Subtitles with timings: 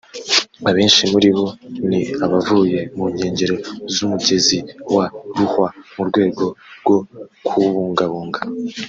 [0.69, 1.47] Abenshi muri bo
[1.87, 3.55] ni abavuye mu nkengero
[3.93, 4.57] z’umugezi
[4.95, 6.45] wa Ruhwa mu rwego
[6.81, 6.97] rwo
[7.47, 8.39] kuwubungabunga